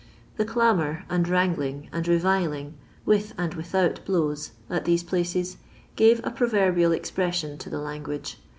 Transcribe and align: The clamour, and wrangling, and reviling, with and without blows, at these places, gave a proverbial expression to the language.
The 0.37 0.45
clamour, 0.45 1.05
and 1.11 1.27
wrangling, 1.29 1.87
and 1.93 2.07
reviling, 2.07 2.73
with 3.05 3.35
and 3.37 3.53
without 3.53 4.03
blows, 4.03 4.53
at 4.67 4.85
these 4.85 5.03
places, 5.03 5.57
gave 5.95 6.25
a 6.25 6.31
proverbial 6.31 6.91
expression 6.91 7.59
to 7.59 7.69
the 7.69 7.77
language. 7.77 8.39